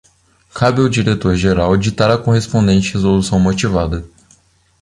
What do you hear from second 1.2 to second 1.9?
geral